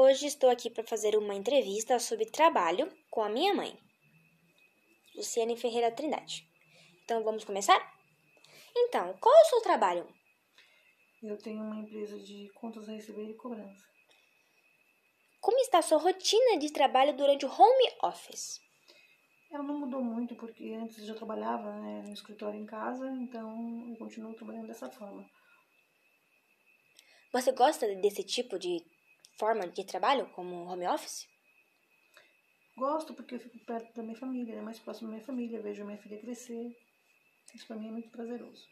[0.00, 3.76] Hoje estou aqui para fazer uma entrevista sobre trabalho com a minha mãe,
[5.16, 6.48] Luciane Ferreira Trindade.
[7.02, 7.76] Então vamos começar?
[8.76, 10.06] Então, qual é o seu trabalho?
[11.20, 13.84] Eu tenho uma empresa de contas a receber e cobrança.
[15.40, 18.60] Como está a sua rotina de trabalho durante o home office?
[19.50, 23.84] Ela não mudou muito porque antes eu já trabalhava né, no escritório em casa, então
[23.90, 25.28] eu continuo trabalhando dessa forma.
[27.32, 28.80] Você gosta desse tipo de
[29.38, 31.26] forma de trabalho, como home office?
[32.76, 35.84] Gosto porque eu fico perto da minha família, né, mais próximo da minha família, vejo
[35.84, 36.76] minha filha crescer.
[37.54, 38.66] Isso para mim é muito prazeroso.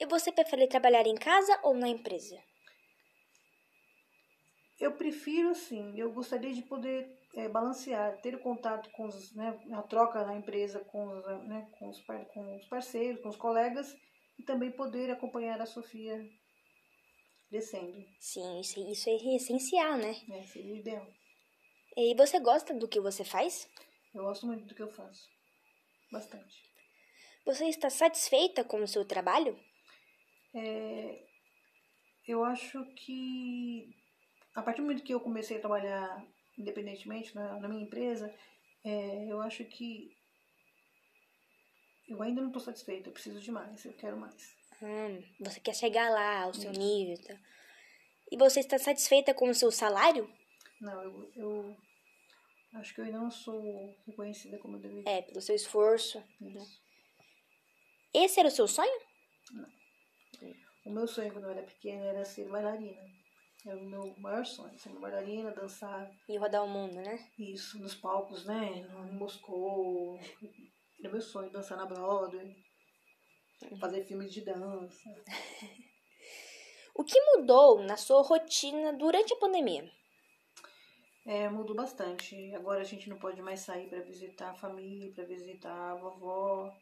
[0.00, 2.42] E você prefere trabalhar em casa ou na empresa?
[4.80, 9.58] Eu prefiro, sim, eu gostaria de poder é, balancear, ter o contato com os, né,
[9.72, 13.94] a troca na empresa com os, né, com, os, com os parceiros, com os colegas
[14.38, 16.18] e também poder acompanhar a Sofia
[17.52, 18.02] crescendo.
[18.18, 20.16] Sim, isso, isso é essencial, né?
[20.30, 21.06] É, seria ideal.
[21.94, 23.68] E você gosta do que você faz?
[24.14, 25.28] Eu gosto muito do que eu faço.
[26.10, 26.62] Bastante.
[27.44, 29.58] Você está satisfeita com o seu trabalho?
[30.54, 31.26] É,
[32.26, 33.94] eu acho que
[34.54, 36.26] a partir do momento que eu comecei a trabalhar
[36.58, 38.34] independentemente na, na minha empresa,
[38.84, 40.16] é, eu acho que
[42.08, 44.61] eu ainda não estou satisfeita, eu preciso de mais, eu quero mais.
[45.40, 46.80] Você quer chegar lá ao seu Isso.
[46.80, 47.22] nível.
[47.24, 47.38] Tá?
[48.30, 50.28] E você está satisfeita com o seu salário?
[50.80, 51.76] Não, eu, eu
[52.74, 55.08] acho que eu ainda não sou reconhecida como eu deveria.
[55.08, 56.18] É, pelo seu esforço.
[56.40, 56.66] Né?
[58.12, 59.00] Esse era o seu sonho?
[59.52, 59.82] Não.
[60.84, 63.00] O meu sonho quando eu era pequena era ser bailarina.
[63.64, 66.10] Era o meu maior sonho, ser uma bailarina, dançar.
[66.28, 67.30] E rodar o mundo, né?
[67.38, 68.78] Isso, nos palcos, né?
[68.78, 70.18] Em Moscou.
[70.98, 72.56] Era meu sonho, dançar na Broadway.
[73.70, 73.78] Uhum.
[73.78, 75.14] Fazer filmes de dança.
[76.94, 79.90] o que mudou na sua rotina durante a pandemia?
[81.24, 82.54] É, mudou bastante.
[82.54, 86.72] Agora a gente não pode mais sair para visitar a família, para visitar a vovó.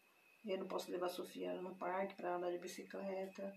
[0.44, 3.52] Eu não posso levar a Sofia no parque para andar de bicicleta.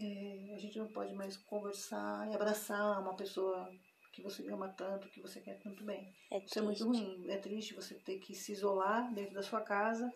[0.00, 3.70] É, a gente não pode mais conversar e abraçar uma pessoa
[4.12, 6.12] que você ama tanto, que você quer tanto bem.
[6.32, 7.24] É Isso é muito ruim.
[7.28, 10.12] É triste você ter que se isolar dentro da sua casa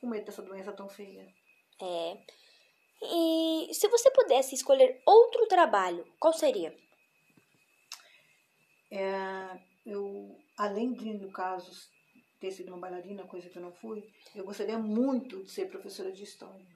[0.00, 1.26] com medo dessa doença tão feia.
[1.82, 2.16] É.
[3.02, 6.72] E se você pudesse escolher outro trabalho, qual seria?
[8.90, 11.72] É, eu, além de, no caso,
[12.38, 14.04] ter sido uma bailarina, coisa que eu não fui,
[14.34, 16.66] eu gostaria muito de ser professora de história.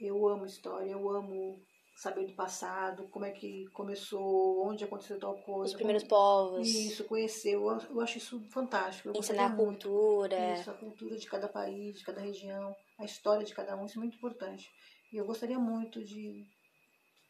[0.00, 1.60] Eu amo história, eu amo
[1.96, 5.72] saber do passado, como é que começou, onde aconteceu tal coisa.
[5.72, 6.10] Os primeiros como...
[6.10, 6.68] povos.
[6.68, 7.54] Isso, conhecer.
[7.54, 9.08] Eu, eu acho isso fantástico.
[9.08, 10.54] Eu Ensinar a cultura.
[10.54, 13.98] Isso, a cultura de cada país, de cada região, a história de cada um, isso
[13.98, 14.70] é muito importante.
[15.12, 16.46] E eu gostaria muito de,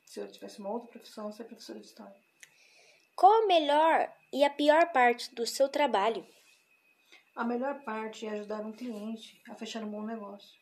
[0.04, 2.16] se eu tivesse uma outra profissão, ser professora de história.
[3.14, 6.26] Qual a melhor e a pior parte do seu trabalho?
[7.34, 10.58] A melhor parte é ajudar um cliente a fechar um bom negócio.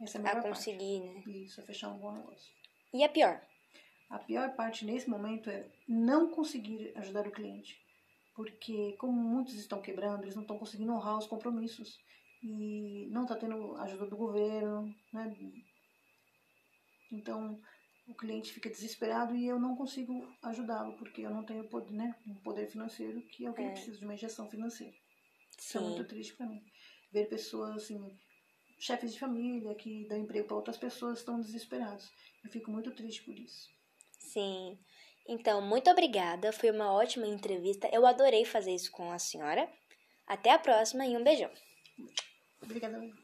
[0.00, 1.28] Essa é a melhor a conseguir, parte.
[1.28, 1.36] né?
[1.38, 2.52] Isso, é fechar um bom negócio.
[2.92, 3.40] E a pior?
[4.10, 7.80] A pior parte nesse momento é não conseguir ajudar o cliente.
[8.34, 12.00] Porque, como muitos estão quebrando, eles não estão conseguindo honrar os compromissos.
[12.46, 15.34] E não está tendo ajuda do governo, né?
[17.10, 17.58] Então,
[18.06, 22.14] o cliente fica desesperado e eu não consigo ajudá-lo, porque eu não tenho poder, né,
[22.26, 23.70] um poder financeiro, que é o que é.
[23.70, 24.94] precisa de uma injeção financeira.
[25.58, 26.62] Isso é muito triste para mim.
[27.10, 27.98] Ver pessoas assim,
[28.78, 32.12] chefes de família que dão emprego para outras pessoas estão desesperados.
[32.44, 33.70] Eu fico muito triste por isso.
[34.18, 34.78] Sim.
[35.26, 36.52] Então, muito obrigada.
[36.52, 37.88] Foi uma ótima entrevista.
[37.90, 39.72] Eu adorei fazer isso com a senhora.
[40.26, 41.50] Até a próxima e um beijão.
[42.64, 43.23] Obrigada.